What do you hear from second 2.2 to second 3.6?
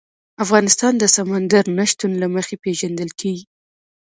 له مخې پېژندل کېږي.